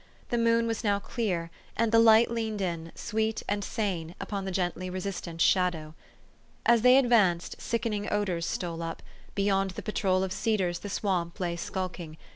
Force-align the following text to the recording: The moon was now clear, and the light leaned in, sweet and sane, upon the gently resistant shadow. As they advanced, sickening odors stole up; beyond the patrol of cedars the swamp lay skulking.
The 0.29 0.37
moon 0.39 0.65
was 0.65 0.83
now 0.83 0.97
clear, 0.97 1.51
and 1.77 1.91
the 1.91 1.99
light 1.99 2.31
leaned 2.31 2.59
in, 2.59 2.91
sweet 2.95 3.43
and 3.47 3.63
sane, 3.63 4.15
upon 4.19 4.45
the 4.45 4.51
gently 4.51 4.89
resistant 4.89 5.41
shadow. 5.41 5.93
As 6.65 6.81
they 6.81 6.97
advanced, 6.97 7.61
sickening 7.61 8.11
odors 8.11 8.47
stole 8.47 8.81
up; 8.81 9.03
beyond 9.35 9.71
the 9.77 9.83
patrol 9.83 10.23
of 10.23 10.33
cedars 10.33 10.79
the 10.79 10.89
swamp 10.89 11.39
lay 11.39 11.55
skulking. 11.55 12.17